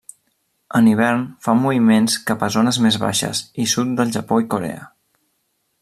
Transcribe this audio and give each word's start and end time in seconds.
En 0.77 0.87
hivern 0.91 1.25
fa 1.47 1.53
moviments 1.65 2.15
cap 2.29 2.45
a 2.47 2.49
zones 2.57 2.81
més 2.87 2.97
baixes 3.05 3.43
i 3.65 3.67
sud 3.75 3.93
del 4.01 4.15
Japó 4.17 4.41
i 4.47 4.49
Corea. 4.57 4.93